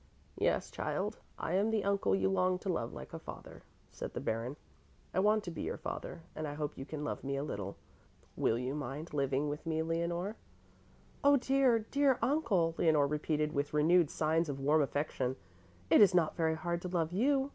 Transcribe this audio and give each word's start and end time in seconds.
"Yes, 0.39 0.71
child, 0.71 1.19
I 1.37 1.53
am 1.53 1.69
the 1.69 1.83
uncle 1.83 2.15
you 2.15 2.27
longed 2.27 2.61
to 2.61 2.69
love 2.73 2.91
like 2.91 3.13
a 3.13 3.19
father," 3.19 3.61
said 3.91 4.15
the 4.15 4.19
Baron. 4.19 4.55
"I 5.13 5.19
want 5.19 5.43
to 5.43 5.51
be 5.51 5.61
your 5.61 5.77
father 5.77 6.23
and 6.35 6.47
I 6.47 6.55
hope 6.55 6.75
you 6.75 6.87
can 6.87 7.03
love 7.03 7.23
me 7.23 7.35
a 7.37 7.43
little. 7.43 7.77
Will 8.35 8.57
you 8.57 8.73
mind 8.73 9.13
living 9.13 9.47
with 9.47 9.63
me, 9.67 9.83
Leonore?" 9.83 10.37
"Oh, 11.23 11.37
dear, 11.37 11.77
dear 11.77 12.17
uncle," 12.19 12.73
Leonore 12.79 13.05
repeated 13.05 13.51
with 13.53 13.75
renewed 13.75 14.09
signs 14.09 14.49
of 14.49 14.59
warm 14.59 14.81
affection. 14.81 15.35
"It 15.91 16.01
is 16.01 16.15
not 16.15 16.35
very 16.35 16.55
hard 16.55 16.81
to 16.81 16.87
love 16.89 17.13
you. 17.13 17.49